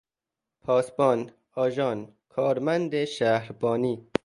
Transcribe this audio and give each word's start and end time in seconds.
پاسبان، 0.61 1.31
آژان، 1.55 2.15
کارمند 2.29 3.05
شهربانی 3.05 4.07